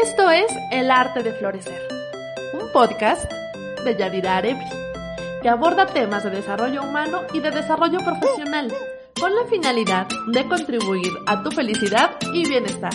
Esto 0.00 0.30
es 0.30 0.46
El 0.70 0.92
Arte 0.92 1.24
de 1.24 1.32
Florecer, 1.32 1.88
un 2.52 2.70
podcast 2.70 3.28
de 3.84 3.96
Yadira 3.96 4.36
Arebri, 4.36 4.64
que 5.42 5.48
aborda 5.48 5.86
temas 5.86 6.22
de 6.22 6.30
desarrollo 6.30 6.84
humano 6.84 7.22
y 7.32 7.40
de 7.40 7.50
desarrollo 7.50 7.98
profesional, 8.04 8.72
con 9.18 9.34
la 9.34 9.44
finalidad 9.46 10.06
de 10.28 10.46
contribuir 10.46 11.12
a 11.26 11.42
tu 11.42 11.50
felicidad 11.50 12.12
y 12.32 12.48
bienestar, 12.48 12.92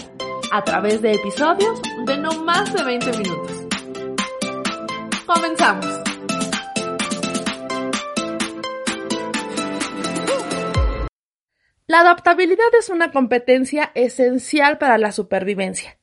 a 0.53 0.63
través 0.63 1.01
de 1.01 1.15
episodios 1.15 1.81
de 2.05 2.17
no 2.17 2.41
más 2.41 2.73
de 2.73 2.83
20 2.85 3.17
minutos. 3.17 3.51
Comenzamos. 5.25 5.85
La 11.85 11.99
adaptabilidad 11.99 12.73
es 12.79 12.87
una 12.87 13.11
competencia 13.11 13.91
esencial 13.93 14.77
para 14.77 14.97
la 14.97 15.11
supervivencia. 15.11 15.99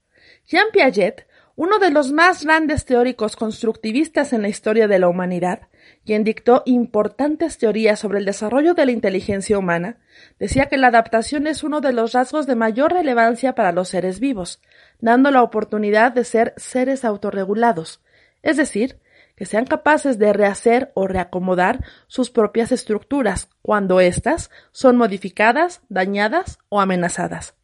Jean 0.51 0.67
Piaget, 0.73 1.29
uno 1.55 1.79
de 1.79 1.93
los 1.93 2.11
más 2.11 2.43
grandes 2.43 2.85
teóricos 2.85 3.37
constructivistas 3.37 4.33
en 4.33 4.43
la 4.43 4.49
historia 4.49 4.89
de 4.89 4.99
la 4.99 5.07
humanidad, 5.07 5.69
quien 6.05 6.25
dictó 6.25 6.65
importantes 6.67 7.57
teorías 7.57 8.01
sobre 8.01 8.19
el 8.19 8.25
desarrollo 8.25 8.75
de 8.75 8.85
la 8.85 8.91
inteligencia 8.91 9.57
humana, 9.57 9.99
decía 10.41 10.67
que 10.67 10.77
la 10.77 10.89
adaptación 10.89 11.47
es 11.47 11.63
uno 11.63 11.81
de 11.81 11.93
los 11.93 12.15
rasgos 12.15 12.49
de 12.49 12.57
mayor 12.57 12.93
relevancia 12.93 13.55
para 13.55 13.71
los 13.71 13.91
seres 13.91 14.19
vivos, 14.19 14.61
dando 14.99 15.31
la 15.31 15.45
oportunidad 15.45 16.11
de 16.11 16.25
ser 16.25 16.53
seres 16.57 17.05
autorregulados, 17.05 18.03
es 18.43 18.57
decir, 18.57 18.99
que 19.37 19.47
sean 19.47 19.67
capaces 19.67 20.19
de 20.19 20.33
rehacer 20.33 20.91
o 20.95 21.07
reacomodar 21.07 21.85
sus 22.09 22.33
propias 22.33 22.73
estructuras 22.73 23.51
cuando 23.63 24.01
éstas 24.01 24.51
son 24.73 24.97
modificadas, 24.97 25.83
dañadas 25.89 26.59
o 26.71 26.81
amenazadas. 26.81 27.55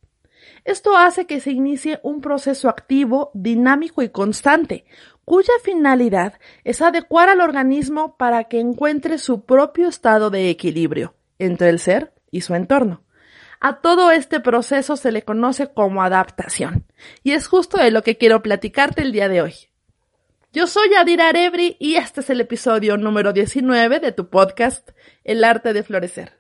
Esto 0.64 0.96
hace 0.96 1.27
que 1.27 1.40
se 1.40 1.51
inicie 1.51 2.01
un 2.02 2.20
proceso 2.20 2.68
activo, 2.68 3.30
dinámico 3.34 4.02
y 4.02 4.09
constante, 4.09 4.84
cuya 5.24 5.52
finalidad 5.62 6.34
es 6.65 6.82
adecuar 6.82 7.29
al 7.29 7.40
organismo 7.40 8.16
para 8.16 8.45
que 8.45 8.60
encuentre 8.60 9.18
su 9.18 9.45
propio 9.45 9.88
estado 9.88 10.30
de 10.30 10.51
equilibrio 10.51 11.15
entre 11.38 11.68
el 11.68 11.79
ser 11.79 12.12
y 12.30 12.43
su 12.43 12.54
entorno. 12.54 13.02
A 13.60 13.80
todo 13.80 14.10
este 14.10 14.40
proceso 14.40 14.96
se 14.96 15.12
le 15.12 15.23
conoce 15.23 15.73
como 15.73 16.02
adaptación, 16.02 16.85
y 17.23 17.32
es 17.32 17.48
justo 17.48 17.79
de 17.79 17.90
lo 17.90 18.02
que 18.02 18.16
quiero 18.16 18.42
platicarte 18.42 19.02
el 19.02 19.13
día 19.13 19.29
de 19.29 19.42
hoy. 19.42 19.54
Yo 20.52 20.66
soy 20.66 20.95
Adira 20.95 21.29
Arebri 21.29 21.76
y 21.79 21.96
este 21.96 22.20
es 22.20 22.30
el 22.30 22.40
episodio 22.40 22.96
número 22.96 23.32
19 23.32 24.01
de 24.01 24.13
tu 24.13 24.30
podcast 24.30 24.90
El 25.23 25.45
arte 25.45 25.73
de 25.73 25.82
florecer. 25.82 26.38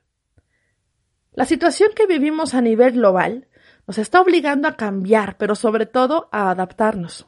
La 1.32 1.44
situación 1.44 1.90
que 1.94 2.06
vivimos 2.06 2.54
a 2.54 2.62
nivel 2.62 2.92
global 2.92 3.46
nos 3.86 3.98
está 3.98 4.20
obligando 4.20 4.68
a 4.68 4.76
cambiar, 4.76 5.36
pero 5.38 5.54
sobre 5.54 5.86
todo 5.86 6.28
a 6.32 6.50
adaptarnos 6.50 7.26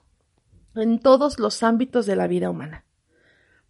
en 0.74 0.98
todos 1.00 1.38
los 1.38 1.62
ámbitos 1.62 2.06
de 2.06 2.16
la 2.16 2.26
vida 2.26 2.50
humana. 2.50 2.84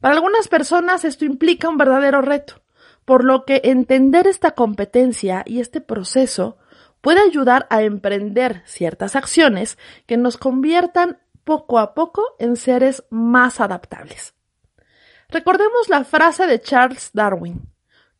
Para 0.00 0.14
algunas 0.14 0.48
personas 0.48 1.05
esto 1.05 1.25
implica 1.25 1.69
un 1.69 1.77
verdadero 1.77 2.22
reto, 2.22 2.62
por 3.05 3.25
lo 3.25 3.44
que 3.44 3.62
entender 3.64 4.27
esta 4.27 4.53
competencia 4.53 5.42
y 5.47 5.61
este 5.61 5.81
proceso 5.81 6.59
puede 7.00 7.20
ayudar 7.20 7.66
a 7.70 7.83
emprender 7.83 8.62
ciertas 8.66 9.16
acciones 9.16 9.78
que 10.06 10.16
nos 10.16 10.36
conviertan 10.36 11.19
poco 11.44 11.78
a 11.78 11.94
poco 11.94 12.22
en 12.39 12.56
seres 12.56 13.05
más 13.11 13.61
adaptables. 13.61 14.34
Recordemos 15.31 15.89
la 15.89 16.05
frase 16.05 16.47
de 16.47 16.61
Charles 16.61 17.11
Darwin. 17.12 17.62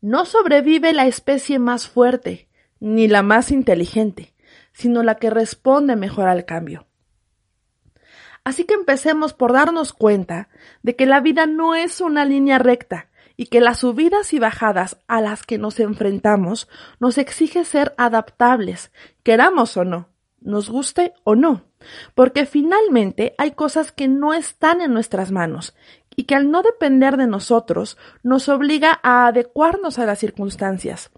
No 0.01 0.25
sobrevive 0.25 0.93
la 0.93 1.07
especie 1.07 1.59
más 1.59 1.87
fuerte, 1.87 2.49
ni 2.79 3.07
la 3.07 3.21
más 3.21 3.51
inteligente, 3.51 4.33
sino 4.73 5.03
la 5.03 5.15
que 5.15 5.29
responde 5.29 5.95
mejor 5.95 6.27
al 6.27 6.45
cambio. 6.45 6.87
Así 8.43 8.63
que 8.63 8.73
empecemos 8.73 9.33
por 9.33 9.53
darnos 9.53 9.93
cuenta 9.93 10.49
de 10.81 10.95
que 10.95 11.05
la 11.05 11.19
vida 11.19 11.45
no 11.45 11.75
es 11.75 12.01
una 12.01 12.25
línea 12.25 12.57
recta 12.57 13.09
y 13.35 13.47
que 13.47 13.61
las 13.61 13.79
subidas 13.79 14.33
y 14.33 14.39
bajadas 14.39 14.97
a 15.07 15.21
las 15.21 15.43
que 15.43 15.57
nos 15.57 15.79
enfrentamos 15.79 16.67
nos 16.99 17.17
exige 17.17 17.63
ser 17.65 17.93
adaptables, 17.97 18.91
queramos 19.23 19.77
o 19.77 19.85
no 19.85 20.09
nos 20.41 20.69
guste 20.69 21.13
o 21.23 21.35
no, 21.35 21.65
porque 22.15 22.45
finalmente 22.45 23.35
hay 23.37 23.51
cosas 23.51 23.91
que 23.91 24.07
no 24.07 24.33
están 24.33 24.81
en 24.81 24.93
nuestras 24.93 25.31
manos 25.31 25.75
y 26.19 26.23
que 26.23 26.35
al 26.35 26.51
no 26.51 26.63
depender 26.63 27.15
de 27.15 27.27
nosotros 27.27 27.97
nos 28.23 28.49
obliga 28.49 28.99
a 29.03 29.27
adecuarnos 29.27 29.99
a 29.99 30.05
las 30.05 30.19
circunstancias. 30.19 31.11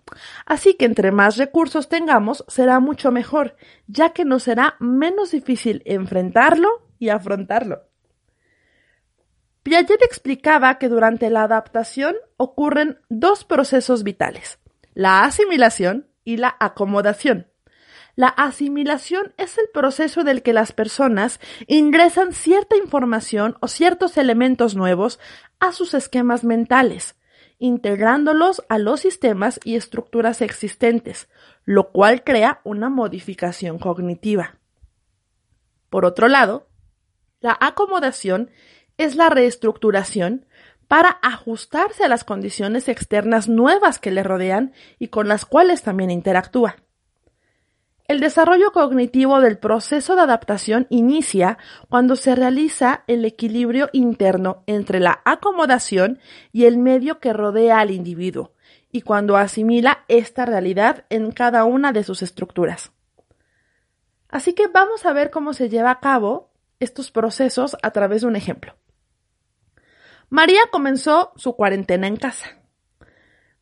Así 0.46 0.76
que 0.76 0.86
entre 0.86 1.12
más 1.12 1.38
recursos 1.38 1.90
tengamos 1.90 2.46
será 2.48 2.80
mucho 2.80 3.12
mejor, 3.12 3.56
ya 3.88 4.12
que 4.12 4.26
nos 4.26 4.44
será 4.44 4.76
menos 4.80 5.32
difícil 5.32 5.82
enfrentarlo 5.86 6.70
y 7.00 7.10
afrontarlo. 7.10 7.82
Piaget 9.64 10.04
explicaba 10.04 10.78
que 10.78 10.88
durante 10.88 11.32
la 11.32 11.46
adaptación 11.46 12.14
ocurren 12.38 13.00
dos 13.10 13.44
procesos 13.44 14.04
vitales, 14.04 14.60
la 14.94 15.24
asimilación 15.24 16.12
y 16.24 16.38
la 16.38 16.56
acomodación. 16.60 17.51
La 18.22 18.28
asimilación 18.28 19.34
es 19.38 19.58
el 19.58 19.68
proceso 19.74 20.24
del 20.24 20.44
que 20.44 20.54
las 20.54 20.74
personas 20.74 21.40
ingresan 21.66 22.34
cierta 22.34 22.78
información 22.78 23.58
o 23.62 23.68
ciertos 23.68 24.16
elementos 24.16 24.76
nuevos 24.76 25.20
a 25.60 25.72
sus 25.72 25.96
esquemas 25.96 26.44
mentales, 26.44 27.16
integrándolos 27.58 28.64
a 28.70 28.78
los 28.78 29.00
sistemas 29.00 29.60
y 29.64 29.76
estructuras 29.76 30.44
existentes, 30.44 31.30
lo 31.66 31.92
cual 31.92 32.24
crea 32.24 32.62
una 32.64 32.92
modificación 32.92 33.80
cognitiva. 33.80 34.60
Por 35.90 36.06
otro 36.06 36.28
lado, 36.28 36.68
la 37.40 37.58
acomodación 37.60 38.52
es 38.98 39.16
la 39.16 39.30
reestructuración 39.30 40.46
para 40.88 41.18
ajustarse 41.24 42.04
a 42.04 42.08
las 42.08 42.24
condiciones 42.24 42.88
externas 42.88 43.50
nuevas 43.50 43.98
que 43.98 44.12
le 44.12 44.22
rodean 44.22 44.74
y 45.00 45.08
con 45.08 45.28
las 45.28 45.44
cuales 45.44 45.82
también 45.82 46.12
interactúa. 46.12 46.76
El 48.12 48.20
desarrollo 48.20 48.74
cognitivo 48.74 49.40
del 49.40 49.58
proceso 49.58 50.18
de 50.18 50.24
adaptación 50.24 50.86
inicia 50.90 51.58
cuando 51.88 52.18
se 52.18 52.36
realiza 52.36 53.06
el 53.08 53.24
equilibrio 53.24 53.90
interno 53.94 54.64
entre 54.68 55.00
la 55.00 55.22
acomodación 55.24 56.20
y 56.52 56.66
el 56.66 56.78
medio 56.78 57.22
que 57.22 57.32
rodea 57.32 57.80
al 57.80 57.90
individuo, 57.90 58.52
y 58.92 59.04
cuando 59.04 59.38
asimila 59.38 60.04
esta 60.10 60.46
realidad 60.46 61.06
en 61.10 61.32
cada 61.32 61.64
una 61.64 61.94
de 61.94 62.04
sus 62.04 62.22
estructuras. 62.22 62.92
Así 64.28 64.52
que 64.52 64.68
vamos 64.68 65.06
a 65.06 65.14
ver 65.14 65.32
cómo 65.32 65.54
se 65.54 65.70
lleva 65.70 65.92
a 65.92 66.02
cabo 66.02 66.52
estos 66.82 67.12
procesos 67.12 67.78
a 67.82 67.92
través 67.92 68.24
de 68.24 68.28
un 68.28 68.36
ejemplo. 68.36 68.76
María 70.28 70.64
comenzó 70.70 71.32
su 71.38 71.56
cuarentena 71.56 72.08
en 72.08 72.18
casa. 72.18 72.61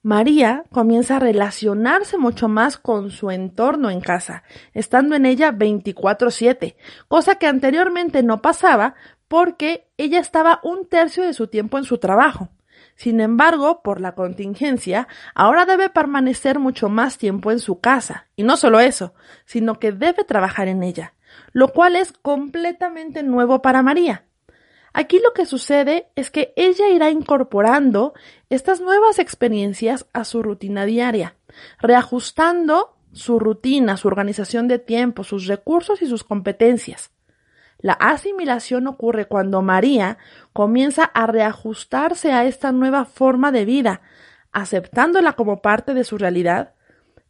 María 0.02 0.64
comienza 0.72 1.18
a 1.18 1.20
relacionarse 1.20 2.18
mucho 2.18 2.48
más 2.48 2.78
con 2.78 3.12
su 3.12 3.32
entorno 3.32 3.90
en 3.90 4.00
casa, 4.00 4.44
estando 4.74 5.16
en 5.16 5.26
ella 5.26 5.52
24/7, 5.52 6.78
cosa 7.10 7.36
que 7.36 7.48
anteriormente 7.48 8.24
no 8.24 8.42
pasaba 8.42 8.96
porque 9.28 9.92
ella 9.98 10.20
estaba 10.20 10.62
un 10.64 10.88
tercio 10.88 11.24
de 11.24 11.34
su 11.34 11.48
tiempo 11.48 11.78
en 11.78 11.84
su 11.84 11.98
trabajo. 11.98 12.48
Sin 12.96 13.20
embargo, 13.20 13.82
por 13.84 14.00
la 14.00 14.16
contingencia, 14.16 15.10
ahora 15.36 15.66
debe 15.66 15.90
permanecer 15.90 16.60
mucho 16.60 16.88
más 16.88 17.18
tiempo 17.18 17.52
en 17.52 17.60
su 17.60 17.81
casa, 17.81 18.28
y 18.38 18.44
no 18.44 18.56
solo 18.56 18.80
eso, 18.80 19.14
sino 19.46 19.80
que 19.80 19.92
debe 19.92 20.24
trabajar 20.24 20.70
en 20.70 20.81
ella, 20.81 21.14
lo 21.52 21.70
cual 21.70 21.98
es 21.98 22.14
completamente 22.14 23.22
nuevo 23.22 23.62
para 23.62 23.84
María. 23.84 24.29
Aquí 24.94 25.20
lo 25.24 25.34
que 25.34 25.46
sucede 25.46 26.08
es 26.16 26.32
que 26.32 26.54
ella 26.56 26.90
irá 26.90 27.10
incorporando 27.10 28.14
estas 28.50 28.82
nuevas 28.82 29.20
experiencias 29.20 30.08
a 30.14 30.24
su 30.24 30.42
rutina 30.42 30.86
diaria, 30.86 31.36
reajustando 31.80 32.98
su 33.12 33.40
rutina, 33.40 33.98
su 33.98 34.08
organización 34.08 34.68
de 34.68 34.80
tiempo, 34.80 35.24
sus 35.24 35.48
recursos 35.48 36.02
y 36.02 36.08
sus 36.08 36.24
competencias. 36.24 37.12
La 37.80 37.94
asimilación 37.94 38.88
ocurre 38.88 39.25
cuando 39.25 39.62
María 39.62 40.18
comienza 40.52 41.06
a 41.06 41.28
reajustarse 41.28 42.31
a 42.34 42.46
esta 42.46 42.72
nueva 42.72 43.06
forma 43.06 43.52
de 43.52 43.66
vida, 43.66 44.02
aceptándola 44.52 45.34
como 45.34 45.62
parte 45.62 45.94
de 45.94 46.04
su 46.04 46.18
realidad, 46.18 46.74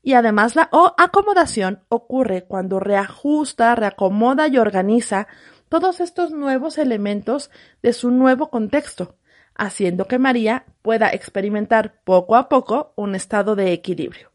y 0.02 0.14
además 0.14 0.56
la 0.56 0.70
acomodación 0.98 1.84
ocurre 1.90 2.46
cuando 2.46 2.80
reajusta, 2.80 3.76
reacomoda 3.76 4.48
y 4.48 4.58
organiza 4.58 5.28
todos 5.70 6.00
estos 6.00 6.32
nuevos 6.32 6.78
elementos 6.78 7.52
de 7.82 7.94
su 7.94 8.12
nuevo 8.12 8.50
contexto, 8.50 9.16
haciendo 9.56 10.06
que 10.06 10.20
María 10.20 10.66
pueda 10.82 11.10
experimentar 11.10 12.02
poco 12.04 12.36
a 12.36 12.50
poco 12.50 12.94
un 12.96 13.16
estado 13.16 13.56
de 13.56 13.72
equilibrio. 13.72 14.32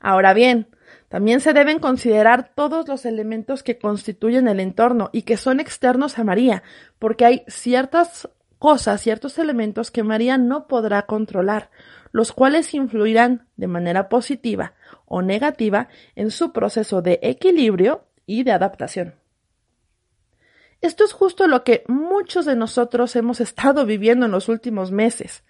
Ahora 0.00 0.32
bien, 0.32 0.68
también 1.08 1.40
se 1.40 1.52
deben 1.52 1.78
considerar 1.78 2.52
todos 2.54 2.86
los 2.86 3.04
elementos 3.04 3.62
que 3.62 3.78
constituyen 3.78 4.46
el 4.46 4.60
entorno 4.60 5.10
y 5.12 5.22
que 5.22 5.36
son 5.36 5.58
externos 5.58 6.18
a 6.18 6.24
María, 6.24 6.62
porque 6.98 7.24
hay 7.24 7.44
ciertas 7.48 8.28
cosas, 8.58 9.00
ciertos 9.00 9.38
elementos 9.38 9.90
que 9.90 10.02
María 10.02 10.36
no 10.38 10.66
podrá 10.66 11.02
controlar, 11.02 11.70
los 12.12 12.32
cuales 12.32 12.74
influirán 12.74 13.48
de 13.56 13.68
manera 13.68 14.08
positiva 14.08 14.74
o 15.06 15.22
negativa 15.22 15.88
en 16.14 16.30
su 16.30 16.52
proceso 16.52 17.02
de 17.02 17.18
equilibrio 17.22 18.04
y 18.26 18.44
de 18.44 18.52
adaptación. 18.52 19.17
Esto 20.80 21.04
es 21.04 21.12
justo 21.12 21.46
lo 21.48 21.64
que 21.64 21.84
muchos 21.88 22.44
de 22.44 22.54
nosotros 22.54 23.16
hemos 23.16 23.40
estado 23.40 23.84
viviendo 23.84 24.26
en 24.26 24.32
los 24.32 24.48
últimos 24.48 24.92
meses. 24.92 25.44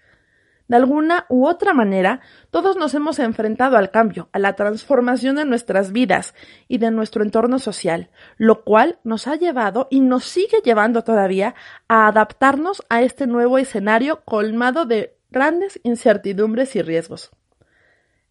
De 0.67 0.75
alguna 0.75 1.25
u 1.29 1.47
otra 1.47 1.73
manera, 1.73 2.21
todos 2.51 2.77
nos 2.77 2.93
hemos 2.93 3.17
enfrentado 3.17 3.75
al 3.75 3.89
cambio, 3.89 4.29
a 4.33 4.39
la 4.39 4.55
transformación 4.55 5.35
de 5.35 5.45
nuestras 5.45 5.91
vidas 5.91 6.35
y 6.67 6.77
de 6.77 6.91
nuestro 6.91 7.23
entorno 7.23 7.57
social, 7.57 8.11
lo 8.37 8.63
cual 8.63 8.99
nos 9.03 9.27
ha 9.27 9.35
llevado 9.35 9.87
y 9.89 9.99
nos 9.99 10.25
sigue 10.25 10.61
llevando 10.63 11.03
todavía 11.03 11.55
a 11.87 12.07
adaptarnos 12.07 12.83
a 12.89 13.01
este 13.01 13.25
nuevo 13.25 13.57
escenario 13.57 14.21
colmado 14.25 14.85
de 14.85 15.17
grandes 15.31 15.79
incertidumbres 15.83 16.75
y 16.75 16.83
riesgos. 16.83 17.31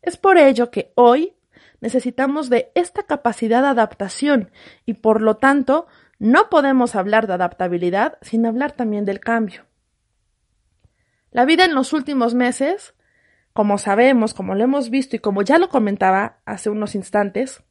Es 0.03 0.17
por 0.17 0.39
ello 0.39 0.71
que 0.71 0.93
hoy 0.95 1.35
necesitamos 1.81 2.51
de 2.51 2.71
esta 2.75 3.03
capacidad 3.05 3.63
de 3.63 3.69
adaptación 3.69 4.51
y 4.87 4.95
por 4.95 5.23
lo 5.23 5.37
tanto 5.37 5.87
no 6.19 6.51
podemos 6.51 6.97
hablar 6.97 7.27
de 7.27 7.35
adaptabilidad 7.35 8.19
sin 8.23 8.47
hablar 8.47 8.73
también 8.73 9.05
del 9.05 9.21
cambio. 9.21 9.65
La 11.31 11.45
vida 11.45 11.65
en 11.65 11.75
los 11.75 11.93
últimos 11.93 12.35
meses, 12.35 12.95
como 13.53 13.79
sabemos, 13.79 14.35
como 14.35 14.55
lo 14.55 14.65
hemos 14.65 14.91
visto 14.91 15.17
y 15.17 15.21
como 15.21 15.43
ya 15.43 15.59
lo 15.59 15.69
comentaba 15.69 16.41
hace 16.45 16.71
unos 16.71 16.95
instantes, 16.95 17.63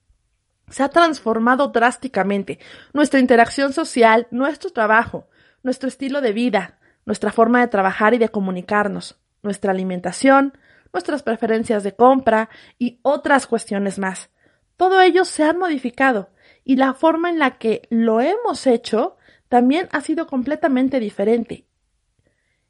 se 0.70 0.84
ha 0.84 0.90
transformado 0.90 1.70
drásticamente. 1.70 2.60
Nuestra 2.94 3.20
interacción 3.20 3.74
social, 3.74 4.28
nuestro 4.32 4.70
trabajo, 4.72 5.28
nuestro 5.64 5.88
estilo 5.88 6.22
de 6.22 6.34
vida, 6.34 6.80
nuestra 7.06 7.32
forma 7.32 7.62
de 7.62 7.68
trabajar 7.68 8.14
y 8.14 8.18
de 8.18 8.30
comunicarnos, 8.30 9.20
nuestra 9.44 9.72
alimentación, 9.72 10.58
nuestras 10.94 11.24
preferencias 11.24 11.84
de 11.84 11.96
compra 11.96 12.50
y 12.78 13.00
otras 13.02 13.48
cuestiones 13.48 13.98
más. 13.98 14.30
Todo 14.76 15.02
ello 15.02 15.26
se 15.26 15.44
ha 15.44 15.54
modificado 15.54 16.30
y 16.68 16.76
la 16.76 16.94
forma 16.94 17.30
en 17.30 17.40
la 17.40 17.58
que 17.58 17.88
lo 17.90 18.22
hemos 18.22 18.68
hecho 18.68 19.18
también 19.50 19.90
ha 19.92 20.02
sido 20.02 20.28
completamente 20.28 21.00
diferente 21.00 21.68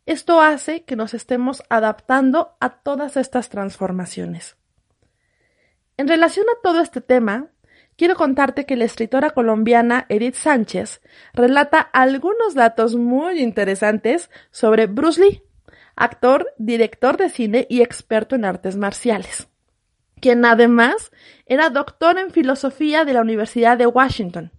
esto 0.07 0.39
hace 0.39 0.83
que 0.83 0.95
nos 0.95 1.13
estemos 1.13 1.63
adaptando 1.69 2.55
a 2.61 2.69
todas 2.69 3.17
estas 3.17 3.49
transformaciones. 3.49 4.55
En 5.97 6.07
relación 6.07 6.45
a 6.47 6.61
todo 6.63 6.79
este 6.79 7.01
tema, 7.01 7.49
quiero 7.97 8.15
contarte 8.15 8.65
que 8.65 8.77
la 8.77 8.85
escritora 8.85 9.31
colombiana 9.31 10.05
Edith 10.07 10.35
Sánchez 10.35 11.01
relata 11.33 11.81
algunos 11.81 12.53
datos 12.53 12.95
muy 12.95 13.41
interesantes 13.41 14.31
sobre 14.50 14.88
Bruce 14.88 15.21
Lee, 15.21 15.43
actor, 15.97 16.53
director 16.57 17.17
de 17.17 17.29
cine 17.29 17.67
y 17.69 17.81
experto 17.81 18.35
en 18.35 18.45
artes 18.45 18.77
marciales, 18.77 19.50
quien 20.19 20.45
además 20.45 21.11
era 21.45 21.69
doctor 21.69 22.17
en 22.17 22.31
filosofía 22.31 23.05
de 23.05 23.13
la 23.13 23.21
Universidad 23.21 23.77
de 23.77 23.87
Washington. 23.87 24.51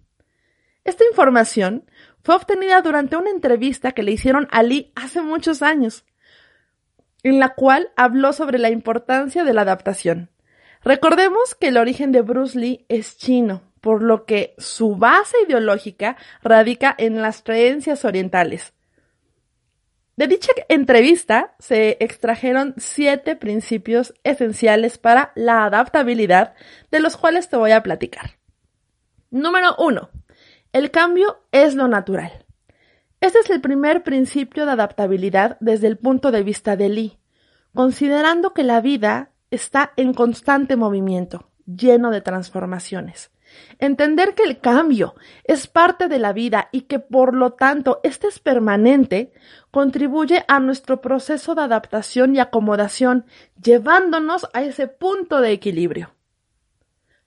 Esta 0.83 1.03
información 1.05 1.85
fue 2.23 2.35
obtenida 2.35 2.81
durante 2.81 3.15
una 3.15 3.29
entrevista 3.29 3.91
que 3.91 4.03
le 4.03 4.11
hicieron 4.11 4.47
a 4.51 4.63
Lee 4.63 4.91
hace 4.95 5.21
muchos 5.21 5.61
años, 5.61 6.05
en 7.23 7.39
la 7.39 7.53
cual 7.55 7.91
habló 7.95 8.33
sobre 8.33 8.59
la 8.59 8.69
importancia 8.69 9.43
de 9.43 9.53
la 9.53 9.61
adaptación. 9.61 10.29
Recordemos 10.83 11.55
que 11.55 11.67
el 11.67 11.77
origen 11.77 12.11
de 12.11 12.21
Bruce 12.21 12.57
Lee 12.57 12.85
es 12.87 13.17
chino, 13.17 13.61
por 13.81 14.01
lo 14.01 14.25
que 14.25 14.55
su 14.57 14.95
base 14.95 15.37
ideológica 15.45 16.17
radica 16.41 16.95
en 16.97 17.21
las 17.21 17.41
creencias 17.41 18.05
orientales. 18.05 18.73
De 20.19 20.27
dicha 20.27 20.51
entrevista 20.67 21.55
se 21.59 21.95
extrajeron 22.01 22.73
siete 22.75 23.37
principios 23.37 24.13
esenciales 24.25 24.97
para 24.97 25.31
la 25.33 25.63
adaptabilidad, 25.63 26.55
de 26.91 26.99
los 26.99 27.15
cuales 27.15 27.47
te 27.47 27.55
voy 27.55 27.71
a 27.71 27.83
platicar. 27.83 28.31
Número 29.31 29.77
uno. 29.77 30.09
El 30.73 30.91
cambio 30.91 31.45
es 31.53 31.75
lo 31.75 31.87
natural. 31.87 32.45
Este 33.21 33.39
es 33.39 33.49
el 33.49 33.61
primer 33.61 34.03
principio 34.03 34.65
de 34.65 34.73
adaptabilidad 34.73 35.55
desde 35.61 35.87
el 35.87 35.97
punto 35.97 36.31
de 36.31 36.43
vista 36.43 36.75
de 36.75 36.89
Lee, 36.89 37.17
considerando 37.73 38.53
que 38.53 38.63
la 38.63 38.81
vida 38.81 39.31
está 39.51 39.93
en 39.95 40.13
constante 40.13 40.75
movimiento, 40.75 41.49
lleno 41.65 42.11
de 42.11 42.19
transformaciones. 42.19 43.31
Entender 43.79 44.35
que 44.35 44.43
el 44.43 44.59
cambio 44.59 45.15
es 45.43 45.67
parte 45.67 46.07
de 46.07 46.19
la 46.19 46.33
vida 46.33 46.69
y 46.71 46.81
que 46.81 46.99
por 46.99 47.33
lo 47.33 47.53
tanto 47.53 47.99
este 48.03 48.27
es 48.27 48.39
permanente, 48.39 49.31
contribuye 49.71 50.45
a 50.47 50.59
nuestro 50.59 51.01
proceso 51.01 51.55
de 51.55 51.61
adaptación 51.61 52.35
y 52.35 52.39
acomodación, 52.39 53.25
llevándonos 53.61 54.47
a 54.53 54.63
ese 54.63 54.87
punto 54.87 55.41
de 55.41 55.51
equilibrio. 55.51 56.11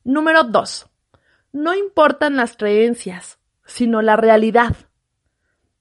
Número 0.05 0.45
2 0.45 0.89
no 1.53 1.75
importan 1.75 2.37
las 2.37 2.57
creencias, 2.57 3.39
sino 3.67 4.01
la 4.03 4.17
realidad. 4.17 4.75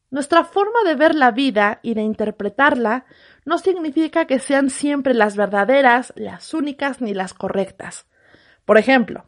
Nuestra 0.10 0.44
forma 0.44 0.84
de 0.86 0.96
ver 0.96 1.16
la 1.16 1.32
vida 1.32 1.80
y 1.82 1.94
de 1.94 2.02
interpretarla 2.02 3.06
no 3.46 3.58
significa 3.58 4.26
que 4.26 4.40
sean 4.40 4.70
siempre 4.70 5.14
las 5.14 5.38
verdaderas, 5.38 6.12
las 6.18 6.54
únicas 6.54 7.00
ni 7.00 7.14
las 7.14 7.34
correctas. 7.34 8.06
Por 8.66 8.78
ejemplo, 8.78 9.26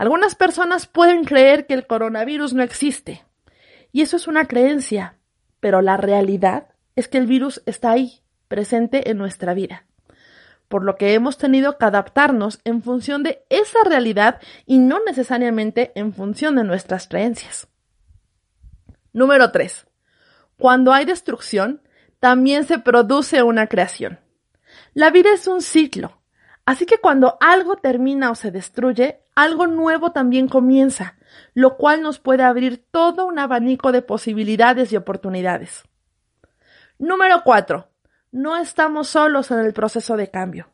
algunas 0.00 0.34
personas 0.34 0.86
pueden 0.86 1.24
creer 1.24 1.66
que 1.66 1.74
el 1.74 1.86
coronavirus 1.86 2.54
no 2.54 2.62
existe, 2.62 3.22
y 3.92 4.00
eso 4.00 4.16
es 4.16 4.28
una 4.28 4.46
creencia, 4.46 5.18
pero 5.60 5.82
la 5.82 5.98
realidad 5.98 6.68
es 6.96 7.06
que 7.06 7.18
el 7.18 7.26
virus 7.26 7.62
está 7.66 7.90
ahí, 7.90 8.22
presente 8.48 9.10
en 9.10 9.18
nuestra 9.18 9.52
vida 9.52 9.84
por 10.68 10.84
lo 10.84 10.94
que 10.94 11.14
hemos 11.14 11.36
tenido 11.36 11.76
que 11.76 11.84
adaptarnos 11.84 12.60
en 12.62 12.80
función 12.80 13.24
de 13.24 13.44
esa 13.50 13.80
realidad 13.84 14.40
y 14.66 14.78
no 14.78 15.00
necesariamente 15.04 15.90
en 15.96 16.14
función 16.14 16.54
de 16.54 16.62
nuestras 16.62 17.08
creencias. 17.08 17.66
Número 19.12 19.50
3. 19.50 19.86
Cuando 20.56 20.92
hay 20.92 21.06
destrucción, 21.06 21.82
también 22.20 22.64
se 22.64 22.78
produce 22.78 23.42
una 23.42 23.66
creación. 23.66 24.20
La 24.94 25.10
vida 25.10 25.30
es 25.34 25.48
un 25.48 25.60
ciclo, 25.60 26.22
así 26.64 26.86
que 26.86 26.98
cuando 26.98 27.36
algo 27.40 27.74
termina 27.74 28.30
o 28.30 28.36
se 28.36 28.52
destruye, 28.52 29.24
algo 29.42 29.66
nuevo 29.66 30.12
también 30.12 30.48
comienza, 30.48 31.16
lo 31.54 31.76
cual 31.76 32.02
nos 32.02 32.18
puede 32.18 32.42
abrir 32.42 32.84
todo 32.90 33.26
un 33.26 33.38
abanico 33.38 33.92
de 33.92 34.02
posibilidades 34.02 34.92
y 34.92 34.96
oportunidades. 34.96 35.84
Número 36.98 37.42
4 37.44 37.90
no 38.32 38.56
estamos 38.56 39.08
solos 39.08 39.50
en 39.50 39.58
el 39.58 39.72
proceso 39.72 40.16
de 40.16 40.30
cambio. 40.30 40.68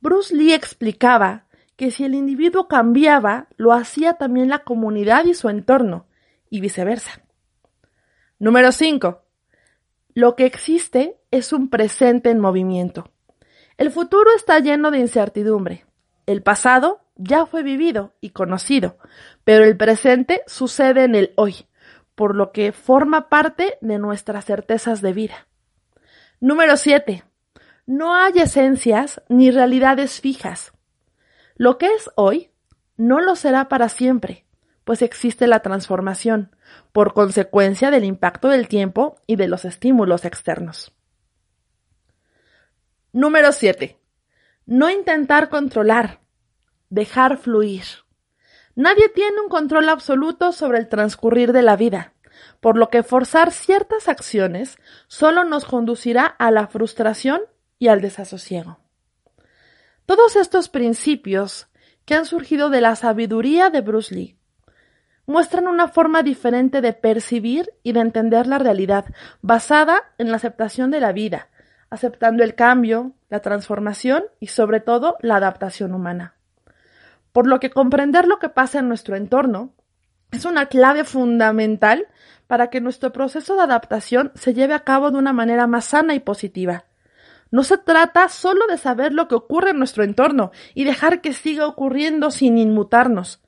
Bruce 0.00 0.34
Lee 0.34 0.52
explicaba 0.52 1.46
que 1.76 1.90
si 1.90 2.04
el 2.04 2.14
individuo 2.14 2.68
cambiaba, 2.68 3.48
lo 3.56 3.72
hacía 3.72 4.14
también 4.14 4.48
la 4.48 4.64
comunidad 4.64 5.24
y 5.24 5.34
su 5.34 5.48
entorno, 5.48 6.06
y 6.50 6.60
viceversa. 6.60 7.22
Número 8.38 8.72
5. 8.72 9.22
Lo 10.14 10.36
que 10.36 10.44
existe 10.44 11.18
es 11.30 11.52
un 11.52 11.70
presente 11.70 12.30
en 12.30 12.40
movimiento. 12.40 13.10
El 13.76 13.90
futuro 13.90 14.30
está 14.34 14.58
lleno 14.58 14.90
de 14.90 14.98
incertidumbre. 14.98 15.86
El 16.26 16.42
pasado 16.42 17.00
ya 17.18 17.44
fue 17.44 17.62
vivido 17.62 18.14
y 18.20 18.30
conocido, 18.30 18.96
pero 19.44 19.64
el 19.64 19.76
presente 19.76 20.42
sucede 20.46 21.04
en 21.04 21.14
el 21.14 21.34
hoy, 21.36 21.66
por 22.14 22.34
lo 22.34 22.52
que 22.52 22.72
forma 22.72 23.28
parte 23.28 23.76
de 23.80 23.98
nuestras 23.98 24.46
certezas 24.46 25.02
de 25.02 25.12
vida. 25.12 25.46
Número 26.40 26.76
7. 26.76 27.24
No 27.86 28.14
hay 28.14 28.38
esencias 28.38 29.20
ni 29.28 29.50
realidades 29.50 30.20
fijas. 30.20 30.72
Lo 31.56 31.76
que 31.76 31.86
es 31.86 32.10
hoy 32.14 32.50
no 32.96 33.20
lo 33.20 33.34
será 33.34 33.68
para 33.68 33.88
siempre, 33.88 34.46
pues 34.84 35.02
existe 35.02 35.46
la 35.46 35.60
transformación, 35.60 36.54
por 36.92 37.14
consecuencia 37.14 37.90
del 37.90 38.04
impacto 38.04 38.48
del 38.48 38.68
tiempo 38.68 39.16
y 39.26 39.36
de 39.36 39.48
los 39.48 39.64
estímulos 39.64 40.24
externos. 40.24 40.92
Número 43.12 43.52
7. 43.52 43.98
No 44.66 44.90
intentar 44.90 45.48
controlar, 45.48 46.20
dejar 46.90 47.38
fluir. 47.38 47.84
Nadie 48.74 49.08
tiene 49.08 49.40
un 49.40 49.48
control 49.48 49.88
absoluto 49.88 50.52
sobre 50.52 50.78
el 50.78 50.88
transcurrir 50.88 51.52
de 51.52 51.62
la 51.62 51.76
vida 51.76 52.14
por 52.60 52.76
lo 52.76 52.90
que 52.90 53.02
forzar 53.02 53.52
ciertas 53.52 54.08
acciones 54.08 54.78
solo 55.06 55.44
nos 55.44 55.64
conducirá 55.64 56.26
a 56.26 56.50
la 56.50 56.66
frustración 56.66 57.42
y 57.78 57.88
al 57.88 58.00
desasosiego. 58.00 58.78
Todos 60.06 60.36
estos 60.36 60.68
principios 60.68 61.68
que 62.04 62.14
han 62.14 62.24
surgido 62.24 62.70
de 62.70 62.80
la 62.80 62.96
sabiduría 62.96 63.70
de 63.70 63.80
Bruce 63.80 64.14
Lee 64.14 64.36
muestran 65.26 65.68
una 65.68 65.88
forma 65.88 66.22
diferente 66.22 66.80
de 66.80 66.94
percibir 66.94 67.70
y 67.82 67.92
de 67.92 68.00
entender 68.00 68.46
la 68.46 68.58
realidad, 68.58 69.04
basada 69.42 70.14
en 70.16 70.30
la 70.30 70.38
aceptación 70.38 70.90
de 70.90 71.00
la 71.00 71.12
vida, 71.12 71.48
aceptando 71.90 72.42
el 72.42 72.54
cambio, 72.54 73.12
la 73.28 73.40
transformación 73.40 74.24
y 74.40 74.46
sobre 74.46 74.80
todo 74.80 75.18
la 75.20 75.36
adaptación 75.36 75.92
humana. 75.92 76.37
Por 77.38 77.46
lo 77.46 77.60
que 77.60 77.70
comprender 77.70 78.26
lo 78.26 78.40
que 78.40 78.48
pasa 78.48 78.80
en 78.80 78.88
nuestro 78.88 79.14
entorno 79.14 79.72
es 80.32 80.44
una 80.44 80.66
clave 80.66 81.04
fundamental 81.04 82.08
para 82.48 82.68
que 82.68 82.80
nuestro 82.80 83.12
proceso 83.12 83.54
de 83.54 83.62
adaptación 83.62 84.32
se 84.34 84.54
lleve 84.54 84.74
a 84.74 84.82
cabo 84.82 85.12
de 85.12 85.18
una 85.18 85.32
manera 85.32 85.68
más 85.68 85.84
sana 85.84 86.16
y 86.16 86.18
positiva. 86.18 86.86
No 87.52 87.62
se 87.62 87.78
trata 87.78 88.28
solo 88.28 88.66
de 88.66 88.76
saber 88.76 89.12
lo 89.12 89.28
que 89.28 89.36
ocurre 89.36 89.70
en 89.70 89.78
nuestro 89.78 90.02
entorno 90.02 90.50
y 90.74 90.82
dejar 90.82 91.20
que 91.20 91.32
siga 91.32 91.68
ocurriendo 91.68 92.32
sin 92.32 92.58
inmutarnos. 92.58 93.40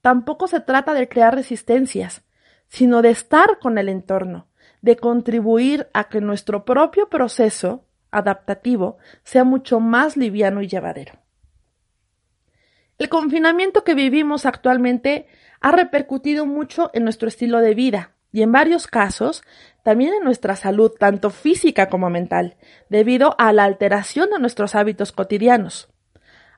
Tampoco 0.00 0.46
se 0.46 0.60
trata 0.60 0.94
de 0.94 1.08
crear 1.08 1.34
resistencias, 1.34 2.22
sino 2.68 3.02
de 3.02 3.10
estar 3.10 3.58
con 3.58 3.78
el 3.78 3.88
entorno, 3.88 4.46
de 4.80 4.94
contribuir 4.94 5.88
a 5.92 6.04
que 6.04 6.20
nuestro 6.20 6.64
propio 6.64 7.08
proceso 7.08 7.84
adaptativo 8.12 8.98
sea 9.24 9.42
mucho 9.42 9.80
más 9.80 10.16
liviano 10.16 10.62
y 10.62 10.68
llevadero. 10.68 11.23
El 13.04 13.10
confinamiento 13.10 13.84
que 13.84 13.94
vivimos 13.94 14.46
actualmente 14.46 15.26
ha 15.60 15.72
repercutido 15.72 16.46
mucho 16.46 16.90
en 16.94 17.04
nuestro 17.04 17.28
estilo 17.28 17.60
de 17.60 17.74
vida 17.74 18.12
y 18.32 18.40
en 18.40 18.50
varios 18.50 18.86
casos 18.86 19.42
también 19.82 20.14
en 20.14 20.24
nuestra 20.24 20.56
salud, 20.56 20.90
tanto 20.98 21.28
física 21.28 21.90
como 21.90 22.08
mental, 22.08 22.56
debido 22.88 23.34
a 23.36 23.52
la 23.52 23.64
alteración 23.64 24.30
de 24.30 24.38
nuestros 24.38 24.74
hábitos 24.74 25.12
cotidianos. 25.12 25.90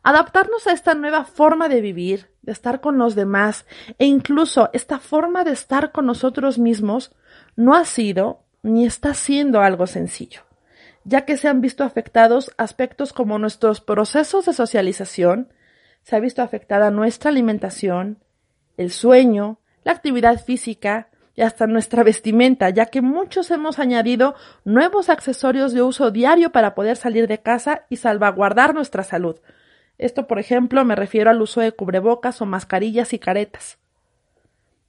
Adaptarnos 0.04 0.68
a 0.68 0.72
esta 0.72 0.94
nueva 0.94 1.24
forma 1.24 1.68
de 1.68 1.80
vivir, 1.80 2.30
de 2.42 2.52
estar 2.52 2.80
con 2.80 2.96
los 2.96 3.16
demás 3.16 3.66
e 3.98 4.06
incluso 4.06 4.70
esta 4.72 5.00
forma 5.00 5.42
de 5.42 5.50
estar 5.50 5.90
con 5.90 6.06
nosotros 6.06 6.60
mismos 6.60 7.10
no 7.56 7.74
ha 7.74 7.84
sido 7.84 8.44
ni 8.62 8.86
está 8.86 9.14
siendo 9.14 9.62
algo 9.62 9.88
sencillo, 9.88 10.42
ya 11.02 11.24
que 11.24 11.38
se 11.38 11.48
han 11.48 11.60
visto 11.60 11.82
afectados 11.82 12.52
aspectos 12.56 13.12
como 13.12 13.36
nuestros 13.40 13.80
procesos 13.80 14.46
de 14.46 14.52
socialización, 14.52 15.48
se 16.06 16.14
ha 16.14 16.20
visto 16.20 16.40
afectada 16.40 16.92
nuestra 16.92 17.30
alimentación, 17.30 18.22
el 18.76 18.92
sueño, 18.92 19.58
la 19.82 19.90
actividad 19.90 20.40
física 20.40 21.08
y 21.34 21.42
hasta 21.42 21.66
nuestra 21.66 22.04
vestimenta, 22.04 22.70
ya 22.70 22.86
que 22.86 23.02
muchos 23.02 23.50
hemos 23.50 23.80
añadido 23.80 24.36
nuevos 24.64 25.08
accesorios 25.08 25.72
de 25.72 25.82
uso 25.82 26.12
diario 26.12 26.52
para 26.52 26.76
poder 26.76 26.96
salir 26.96 27.26
de 27.26 27.42
casa 27.42 27.86
y 27.90 27.96
salvaguardar 27.96 28.72
nuestra 28.72 29.02
salud, 29.02 29.40
esto, 29.98 30.28
por 30.28 30.38
ejemplo, 30.38 30.84
me 30.84 30.94
refiero 30.94 31.28
al 31.28 31.42
uso 31.42 31.60
de 31.60 31.72
cubrebocas 31.72 32.40
o 32.40 32.46
mascarillas 32.46 33.12
y 33.12 33.18
caretas. 33.18 33.78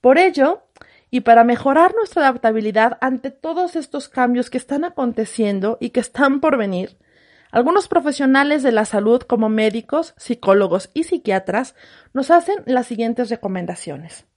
Por 0.02 0.20
ello, 0.20 0.62
y 1.10 1.22
para 1.22 1.44
mejorar 1.44 1.96
nuestra 1.96 2.28
adaptabilidad 2.28 3.00
ante 3.02 3.32
todos 3.32 3.76
estos 3.76 4.08
cambios 4.08 4.52
que 4.52 4.60
están 4.60 4.84
aconteciendo 4.84 5.80
y 5.80 5.90
que 5.90 6.00
están 6.00 6.42
por 6.42 6.58
venir, 6.58 6.96
algunos 7.58 7.88
profesionales 7.88 8.62
de 8.62 8.72
la 8.72 8.86
salud 8.86 9.24
como 9.24 9.50
médicos, 9.50 10.14
psicólogos 10.16 10.92
y 10.94 11.06
psiquiatras 11.06 11.74
nos 12.14 12.30
hacen 12.30 12.58
las 12.68 12.86
siguientes 12.86 13.32
recomendaciones. 13.32 14.28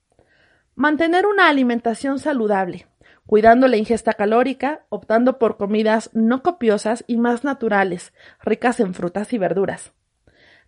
Mantener 0.75 1.27
una 1.27 1.51
alimentación 1.51 2.19
saludable, 2.19 2.87
cuidando 3.27 3.69
la 3.69 3.77
ingesta 3.77 4.15
calórica, 4.15 4.87
optando 4.89 5.39
por 5.39 5.59
comidas 5.59 6.09
no 6.15 6.43
copiosas 6.43 7.05
y 7.07 7.19
más 7.19 7.45
naturales, 7.45 8.15
ricas 8.43 8.81
en 8.81 8.95
frutas 8.95 9.35
y 9.35 9.37
verduras. 9.37 9.93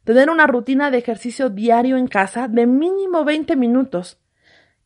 Tener 0.04 0.28
una 0.28 0.46
rutina 0.46 0.90
de 0.90 0.98
ejercicio 0.98 1.48
diario 1.48 1.96
en 1.96 2.06
casa 2.06 2.48
de 2.48 2.66
mínimo 2.66 3.24
20 3.24 3.56
minutos. 3.56 4.20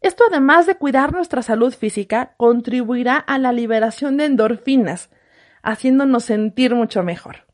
Esto 0.03 0.23
además 0.31 0.67
de 0.67 0.77
cuidar 0.77 1.13
nuestra 1.13 1.43
salud 1.43 1.75
física, 1.75 2.35
contribuirá 2.37 3.17
a 3.17 3.39
la 3.39 3.51
liberación 3.51 4.19
de 4.19 4.27
endorfinas, 4.27 5.11
haciéndonos 5.65 6.23
sentir 6.23 6.73
mucho 6.73 7.03
mejor. 7.03 7.46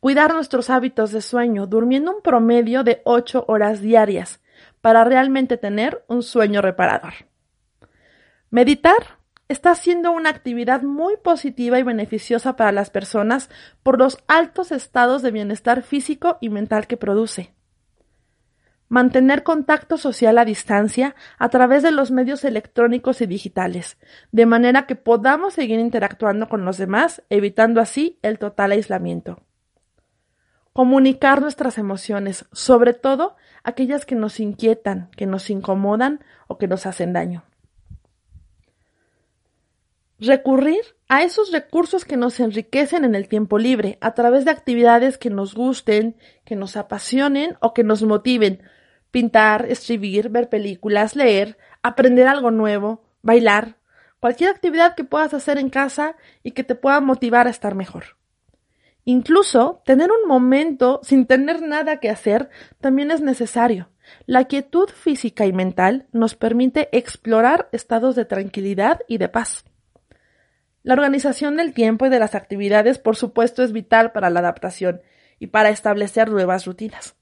Cuidar 0.00 0.32
nuestros 0.32 0.70
hábitos 0.70 1.10
de 1.10 1.20
sueño, 1.20 1.66
durmiendo 1.66 2.14
un 2.14 2.22
promedio 2.22 2.84
de 2.84 3.02
8 3.04 3.46
horas 3.48 3.80
diarias, 3.80 4.40
para 4.80 5.02
realmente 5.02 5.56
tener 5.56 6.04
un 6.06 6.22
sueño 6.22 6.62
reparador. 6.62 7.14
Meditar 8.50 9.18
está 9.48 9.74
siendo 9.74 10.12
una 10.12 10.30
actividad 10.30 10.82
muy 10.82 11.16
positiva 11.16 11.78
y 11.78 11.82
beneficiosa 11.82 12.54
para 12.54 12.70
las 12.70 12.90
personas 12.90 13.50
por 13.82 13.98
los 13.98 14.22
altos 14.28 14.72
estados 14.72 15.22
de 15.22 15.32
bienestar 15.32 15.82
físico 15.82 16.38
y 16.40 16.48
mental 16.48 16.86
que 16.86 16.96
produce. 16.96 17.52
Mantener 18.88 19.42
contacto 19.42 19.98
social 19.98 20.38
a 20.38 20.44
distancia 20.44 21.14
a 21.38 21.48
través 21.48 21.82
de 21.82 21.90
los 21.90 22.10
medios 22.10 22.44
electrónicos 22.44 23.20
y 23.20 23.26
digitales, 23.26 23.98
de 24.32 24.46
manera 24.46 24.86
que 24.86 24.94
podamos 24.94 25.54
seguir 25.54 25.80
interactuando 25.80 26.48
con 26.48 26.64
los 26.64 26.78
demás, 26.78 27.22
evitando 27.28 27.80
así 27.80 28.18
el 28.22 28.38
total 28.38 28.72
aislamiento. 28.72 29.42
Comunicar 30.78 31.40
nuestras 31.40 31.76
emociones, 31.76 32.44
sobre 32.52 32.92
todo 32.92 33.34
aquellas 33.64 34.06
que 34.06 34.14
nos 34.14 34.38
inquietan, 34.38 35.10
que 35.16 35.26
nos 35.26 35.50
incomodan 35.50 36.22
o 36.46 36.56
que 36.56 36.68
nos 36.68 36.86
hacen 36.86 37.12
daño 37.12 37.42
recurrir 40.20 40.80
a 41.08 41.22
esos 41.22 41.52
recursos 41.52 42.04
que 42.04 42.16
nos 42.16 42.38
enriquecen 42.40 43.04
en 43.04 43.14
el 43.14 43.28
tiempo 43.28 43.58
libre 43.58 43.98
a 44.00 44.14
través 44.14 44.44
de 44.44 44.50
actividades 44.50 45.16
que 45.16 45.30
nos 45.30 45.54
gusten, 45.54 46.16
que 46.44 46.56
nos 46.56 46.76
apasionen 46.76 47.56
o 47.60 47.72
que 47.72 47.84
nos 47.84 48.02
motiven. 48.02 48.62
Pintar, 49.10 49.66
escribir, 49.66 50.28
ver 50.28 50.48
películas, 50.48 51.16
leer, 51.16 51.56
aprender 51.82 52.26
algo 52.26 52.50
nuevo, 52.50 53.04
bailar, 53.22 53.76
cualquier 54.20 54.50
actividad 54.50 54.94
que 54.94 55.04
puedas 55.04 55.32
hacer 55.34 55.58
en 55.58 55.70
casa 55.70 56.16
y 56.42 56.50
que 56.50 56.64
te 56.64 56.74
pueda 56.74 57.00
motivar 57.00 57.46
a 57.46 57.50
estar 57.50 57.74
mejor. 57.74 58.17
Incluso 59.10 59.80
tener 59.86 60.10
un 60.10 60.28
momento 60.28 61.00
sin 61.02 61.24
tener 61.24 61.62
nada 61.62 61.96
que 61.96 62.10
hacer 62.10 62.50
también 62.78 63.10
es 63.10 63.22
necesario. 63.22 63.88
La 64.26 64.44
quietud 64.44 64.90
física 64.90 65.46
y 65.46 65.52
mental 65.54 66.06
nos 66.12 66.34
permite 66.34 66.90
explorar 66.92 67.70
estados 67.72 68.16
de 68.16 68.26
tranquilidad 68.26 69.00
y 69.08 69.16
de 69.16 69.30
paz. 69.30 69.64
La 70.82 70.92
organización 70.92 71.56
del 71.56 71.72
tiempo 71.72 72.04
y 72.04 72.10
de 72.10 72.18
las 72.18 72.34
actividades, 72.34 72.98
por 72.98 73.16
supuesto, 73.16 73.62
es 73.62 73.72
vital 73.72 74.12
para 74.12 74.28
la 74.28 74.40
adaptación 74.40 75.00
y 75.38 75.46
para 75.46 75.70
establecer 75.70 76.28
nuevas 76.28 76.66
rutinas. 76.66 77.16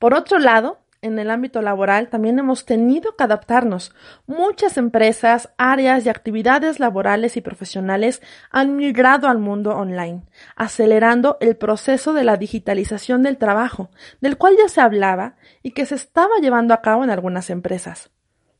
Por 0.00 0.12
otro 0.12 0.40
lado, 0.40 0.81
en 1.02 1.18
el 1.18 1.30
ámbito 1.30 1.60
laboral 1.60 2.08
también 2.08 2.38
hemos 2.38 2.64
tenido 2.64 3.16
que 3.16 3.24
adaptarnos. 3.24 3.92
Muchas 4.26 4.78
empresas, 4.78 5.52
áreas 5.58 6.06
y 6.06 6.08
actividades 6.08 6.78
laborales 6.78 7.36
y 7.36 7.40
profesionales 7.40 8.22
han 8.50 8.76
migrado 8.76 9.28
al 9.28 9.38
mundo 9.38 9.76
online, 9.76 10.22
acelerando 10.54 11.38
el 11.40 11.56
proceso 11.56 12.12
de 12.14 12.22
la 12.22 12.36
digitalización 12.36 13.24
del 13.24 13.36
trabajo, 13.36 13.90
del 14.20 14.38
cual 14.38 14.54
ya 14.56 14.68
se 14.68 14.80
hablaba 14.80 15.34
y 15.62 15.72
que 15.72 15.86
se 15.86 15.96
estaba 15.96 16.36
llevando 16.40 16.72
a 16.72 16.82
cabo 16.82 17.02
en 17.02 17.10
algunas 17.10 17.50
empresas. 17.50 18.10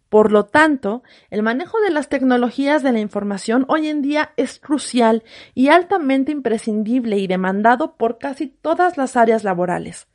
Por 0.08 0.30
lo 0.30 0.44
tanto, 0.44 1.02
el 1.30 1.42
manejo 1.42 1.80
de 1.80 1.90
las 1.90 2.08
tecnologías 2.08 2.82
de 2.82 2.92
la 2.92 2.98
información 2.98 3.64
hoy 3.68 3.88
en 3.88 4.02
día 4.02 4.32
es 4.36 4.58
crucial 4.58 5.22
y 5.54 5.68
altamente 5.68 6.32
imprescindible 6.32 7.16
y 7.18 7.28
demandado 7.28 7.96
por 7.96 8.18
casi 8.18 8.48
todas 8.48 8.98
las 8.98 9.16
áreas 9.16 9.42
laborales. 9.42 10.08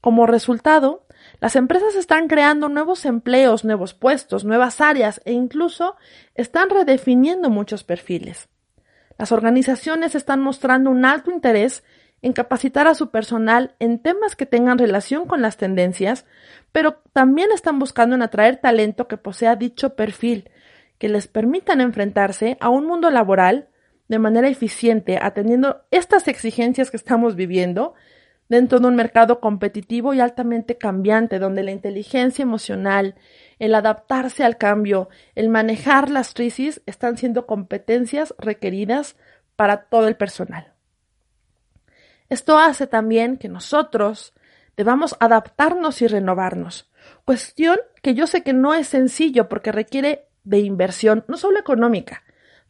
Como 0.00 0.26
resultado, 0.26 1.06
las 1.42 1.56
empresas 1.56 1.96
están 1.96 2.28
creando 2.28 2.68
nuevos 2.68 3.04
empleos, 3.04 3.64
nuevos 3.64 3.94
puestos, 3.94 4.44
nuevas 4.44 4.80
áreas 4.80 5.20
e 5.24 5.32
incluso 5.32 5.96
están 6.36 6.70
redefiniendo 6.70 7.50
muchos 7.50 7.82
perfiles. 7.82 8.48
Las 9.18 9.32
organizaciones 9.32 10.14
están 10.14 10.40
mostrando 10.40 10.88
un 10.88 11.04
alto 11.04 11.32
interés 11.32 11.82
en 12.22 12.32
capacitar 12.32 12.86
a 12.86 12.94
su 12.94 13.10
personal 13.10 13.74
en 13.80 13.98
temas 13.98 14.36
que 14.36 14.46
tengan 14.46 14.78
relación 14.78 15.26
con 15.26 15.42
las 15.42 15.56
tendencias, 15.56 16.26
pero 16.70 17.02
también 17.12 17.50
están 17.50 17.80
buscando 17.80 18.14
en 18.14 18.22
atraer 18.22 18.58
talento 18.58 19.08
que 19.08 19.16
posea 19.16 19.56
dicho 19.56 19.96
perfil, 19.96 20.48
que 20.98 21.08
les 21.08 21.26
permitan 21.26 21.80
enfrentarse 21.80 22.56
a 22.60 22.68
un 22.68 22.86
mundo 22.86 23.10
laboral 23.10 23.66
de 24.06 24.20
manera 24.20 24.46
eficiente, 24.46 25.18
atendiendo 25.20 25.82
estas 25.90 26.28
exigencias 26.28 26.92
que 26.92 26.96
estamos 26.96 27.34
viviendo 27.34 27.94
dentro 28.52 28.80
de 28.80 28.86
un 28.86 28.96
mercado 28.96 29.40
competitivo 29.40 30.12
y 30.12 30.20
altamente 30.20 30.76
cambiante, 30.76 31.38
donde 31.38 31.62
la 31.62 31.70
inteligencia 31.70 32.42
emocional, 32.42 33.14
el 33.58 33.74
adaptarse 33.74 34.44
al 34.44 34.58
cambio, 34.58 35.08
el 35.34 35.48
manejar 35.48 36.10
las 36.10 36.34
crisis 36.34 36.82
están 36.84 37.16
siendo 37.16 37.46
competencias 37.46 38.34
requeridas 38.36 39.16
para 39.56 39.84
todo 39.84 40.06
el 40.06 40.16
personal. 40.16 40.74
Esto 42.28 42.58
hace 42.58 42.86
también 42.86 43.38
que 43.38 43.48
nosotros 43.48 44.34
debamos 44.76 45.16
adaptarnos 45.18 46.02
y 46.02 46.06
renovarnos. 46.06 46.90
Cuestión 47.24 47.78
que 48.02 48.12
yo 48.12 48.26
sé 48.26 48.42
que 48.42 48.52
no 48.52 48.74
es 48.74 48.86
sencillo 48.86 49.48
porque 49.48 49.72
requiere 49.72 50.26
de 50.44 50.58
inversión, 50.58 51.24
no 51.26 51.38
solo 51.38 51.58
económica, 51.58 52.22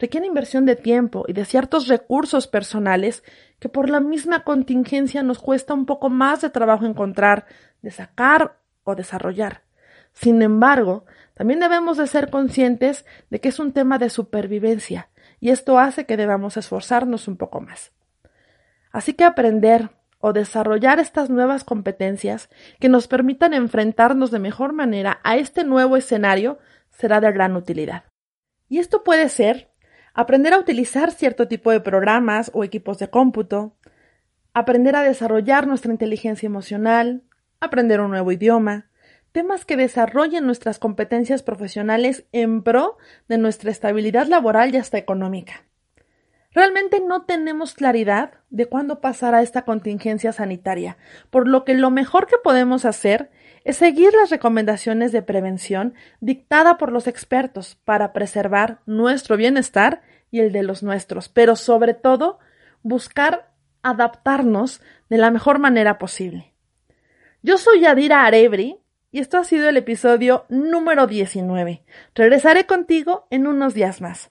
requiere 0.03 0.27
inversión 0.27 0.67
de 0.67 0.75
tiempo 0.75 1.25
y 1.29 1.33
de 1.33 1.45
ciertos 1.45 1.87
recursos 1.87 2.49
personales 2.49 3.23
que 3.61 3.69
por 3.69 3.89
la 3.89 4.01
misma 4.01 4.43
contingencia 4.43 5.23
nos 5.23 5.39
cuesta 5.39 5.75
un 5.75 5.87
poco 5.87 6.11
más 6.11 6.41
de 6.41 6.51
trabajo 6.51 6.87
encontrar, 6.87 7.47
de 7.83 7.93
sacar 7.93 8.59
o 8.83 8.97
desarrollar. 8.97 9.63
Sin 10.13 10.43
embargo, 10.43 11.05
también 11.35 11.61
debemos 11.61 11.99
de 11.99 12.09
ser 12.09 12.31
conscientes 12.31 13.07
de 13.31 13.41
que 13.41 13.51
es 13.51 13.61
un 13.61 13.73
tema 13.73 13.99
de 13.99 14.11
supervivencia 14.11 15.09
y 15.39 15.51
esto 15.51 15.79
hace 15.79 16.05
que 16.05 16.17
debamos 16.17 16.57
esforzarnos 16.57 17.29
un 17.29 17.37
poco 17.37 17.61
más. 17.61 17.93
Así 18.91 19.15
que 19.15 19.23
aprender 19.23 19.91
o 20.19 20.33
desarrollar 20.33 20.99
estas 20.99 21.31
nuevas 21.31 21.63
competencias 21.63 22.51
que 22.81 22.89
nos 22.89 23.07
permitan 23.07 23.55
enfrentarnos 23.55 24.33
de 24.33 24.41
mejor 24.41 24.73
manera 24.73 25.21
a 25.23 25.37
este 25.37 25.63
nuevo 25.63 25.97
escenario 25.97 26.59
será 26.91 27.21
de 27.21 27.31
gran 27.31 27.55
utilidad. 27.55 28.03
Y 28.69 28.81
esto 28.81 29.05
puede 29.05 29.29
ser 29.29 29.72
aprender 30.15 30.53
a 30.53 30.59
utilizar 30.59 31.11
cierto 31.11 31.49
tipo 31.49 31.71
de 31.71 31.81
programas 31.81 32.51
o 32.55 32.65
equipos 32.65 32.99
de 32.99 33.11
cómputo, 33.11 33.77
aprender 34.55 34.97
a 34.97 35.03
desarrollar 35.03 35.67
nuestra 35.67 35.93
inteligencia 35.93 36.47
emocional, 36.47 37.23
aprender 37.61 38.01
un 38.01 38.11
nuevo 38.11 38.33
idioma, 38.33 38.91
temas 39.33 39.65
que 39.65 39.77
desarrollen 39.77 40.45
nuestras 40.47 40.79
competencias 40.79 41.43
profesionales 41.43 42.25
en 42.33 42.63
pro 42.63 42.99
de 43.29 43.39
nuestra 43.39 43.71
estabilidad 43.71 44.27
laboral 44.27 44.75
y 44.75 44.79
hasta 44.79 44.99
económica. 44.99 45.65
Realmente 46.55 47.01
no 47.01 47.25
tenemos 47.25 47.73
claridad 47.73 48.35
de 48.51 48.67
cuándo 48.67 49.01
pasará 49.01 49.41
esta 49.41 49.65
contingencia 49.65 50.33
sanitaria, 50.33 50.99
por 51.31 51.49
lo 51.49 51.65
que 51.65 51.73
lo 51.75 51.91
mejor 51.91 52.27
que 52.27 52.37
podemos 52.45 52.85
hacer 52.85 53.31
es 53.65 53.77
seguir 53.77 54.13
las 54.15 54.31
recomendaciones 54.31 55.13
de 55.13 55.23
prevención 55.23 55.95
dictada 56.21 56.79
por 56.79 56.93
los 56.93 57.07
expertos 57.07 57.79
para 57.85 58.13
preservar 58.13 58.81
nuestro 58.87 59.37
bienestar 59.37 60.03
y 60.31 60.41
el 60.41 60.53
de 60.53 60.63
los 60.63 60.83
nuestros, 60.83 61.29
pero 61.29 61.57
sobre 61.57 61.95
todo 61.95 62.39
buscar 62.83 63.53
adaptarnos 63.83 64.81
de 65.09 65.19
la 65.19 65.31
mejor 65.31 65.59
manera 65.59 65.99
posible. 65.99 66.53
Yo 67.43 67.59
soy 67.59 67.81
Yadira 67.81 68.25
Arebri 68.25 68.79
y 69.11 69.21
esto 69.21 69.37
ha 69.37 69.45
sido 69.45 69.69
el 69.69 69.77
episodio 69.77 70.47
número 70.49 71.07
19. 71.07 71.85
Regresaré 72.15 72.67
contigo 72.67 73.27
en 73.31 73.47
unos 73.47 73.75
días 73.75 74.01
más. 74.01 74.31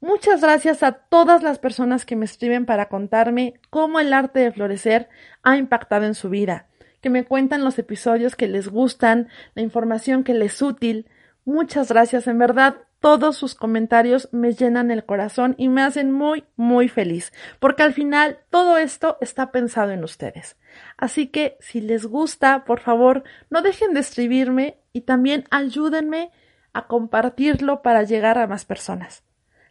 Muchas 0.00 0.40
gracias 0.40 0.82
a 0.82 0.92
todas 0.92 1.42
las 1.42 1.58
personas 1.58 2.06
que 2.06 2.16
me 2.16 2.24
escriben 2.24 2.64
para 2.64 2.88
contarme 2.88 3.60
cómo 3.68 4.00
el 4.00 4.14
arte 4.14 4.40
de 4.40 4.52
florecer 4.52 5.08
ha 5.42 5.56
impactado 5.58 6.06
en 6.06 6.14
su 6.14 6.30
vida, 6.30 6.69
que 7.00 7.10
me 7.10 7.24
cuentan 7.24 7.64
los 7.64 7.78
episodios 7.78 8.36
que 8.36 8.48
les 8.48 8.68
gustan, 8.68 9.28
la 9.54 9.62
información 9.62 10.24
que 10.24 10.34
les 10.34 10.54
es 10.54 10.62
útil. 10.62 11.08
Muchas 11.44 11.88
gracias, 11.88 12.26
en 12.26 12.38
verdad, 12.38 12.76
todos 13.00 13.36
sus 13.36 13.54
comentarios 13.54 14.28
me 14.30 14.52
llenan 14.52 14.90
el 14.90 15.06
corazón 15.06 15.54
y 15.56 15.68
me 15.68 15.82
hacen 15.82 16.12
muy, 16.12 16.44
muy 16.56 16.88
feliz, 16.88 17.32
porque 17.58 17.82
al 17.82 17.94
final 17.94 18.40
todo 18.50 18.76
esto 18.76 19.16
está 19.22 19.50
pensado 19.50 19.92
en 19.92 20.04
ustedes. 20.04 20.58
Así 20.98 21.28
que 21.28 21.56
si 21.60 21.80
les 21.80 22.04
gusta, 22.04 22.64
por 22.64 22.80
favor, 22.80 23.24
no 23.48 23.62
dejen 23.62 23.94
de 23.94 24.00
escribirme 24.00 24.80
y 24.92 25.02
también 25.02 25.44
ayúdenme 25.50 26.30
a 26.74 26.86
compartirlo 26.86 27.80
para 27.82 28.02
llegar 28.02 28.38
a 28.38 28.46
más 28.46 28.66
personas. 28.66 29.24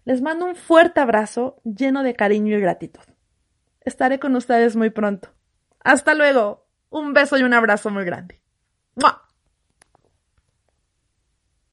Les 0.06 0.22
mando 0.22 0.46
un 0.46 0.56
fuerte 0.56 1.00
abrazo 1.00 1.62
lleno 1.64 2.02
de 2.02 2.16
cariño 2.16 2.58
y 2.58 2.62
gratitud. 2.62 3.04
Estaré 3.82 4.20
con 4.20 4.36
ustedes 4.36 4.76
muy 4.76 4.90
pronto. 4.90 5.30
Hasta 5.82 6.16
luego. 6.16 6.69
Un 6.90 7.14
beso 7.14 7.38
y 7.38 7.44
un 7.44 7.54
abrazo 7.54 7.90
muy 7.90 8.04
grande. 8.04 8.42
¡Mua! 8.96 9.29